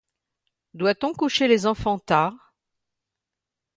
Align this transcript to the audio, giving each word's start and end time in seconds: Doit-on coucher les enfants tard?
Doit-on 0.73 1.13
coucher 1.13 1.47
les 1.47 1.67
enfants 1.67 1.99
tard? 1.99 2.55